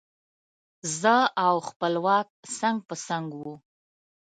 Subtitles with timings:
[0.99, 1.15] زه
[1.45, 3.55] او خپلواک څنګ په څنګ وو.